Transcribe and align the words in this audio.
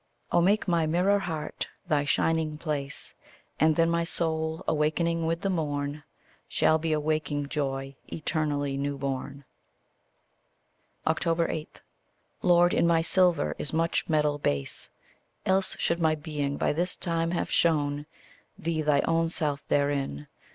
Oh 0.31 0.41
make 0.41 0.67
my 0.67 0.87
mirror 0.87 1.19
heart 1.19 1.67
thy 1.87 2.05
shining 2.05 2.57
place, 2.57 3.13
And 3.59 3.75
then 3.75 3.87
my 3.87 4.03
soul, 4.03 4.63
awaking 4.67 5.27
with 5.27 5.41
the 5.41 5.49
morn, 5.51 6.01
Shall 6.47 6.79
be 6.79 6.91
a 6.91 6.99
waking 6.99 7.49
joy, 7.49 7.95
eternally 8.07 8.77
new 8.77 8.97
born. 8.97 9.45
8. 11.05 11.81
Lord, 12.41 12.73
in 12.73 12.87
my 12.87 13.03
silver 13.03 13.53
is 13.59 13.73
much 13.73 14.09
metal 14.09 14.39
base, 14.39 14.89
Else 15.45 15.75
should 15.77 15.99
my 15.99 16.15
being 16.15 16.57
by 16.57 16.73
this 16.73 16.95
time 16.95 17.29
have 17.29 17.51
shown 17.51 18.07
Thee 18.57 18.81
thy 18.81 19.01
own 19.01 19.29
self 19.29 19.67
therein. 19.67 20.25